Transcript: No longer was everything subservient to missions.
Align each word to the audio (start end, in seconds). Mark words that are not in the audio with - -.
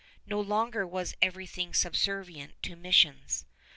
No 0.25 0.39
longer 0.41 0.87
was 0.87 1.13
everything 1.21 1.75
subservient 1.75 2.59
to 2.63 2.75
missions. 2.75 3.45